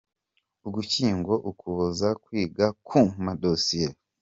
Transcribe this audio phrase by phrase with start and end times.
[0.67, 3.89] Ugushyingo– Ukuboza: Kwiga ku madosiye;.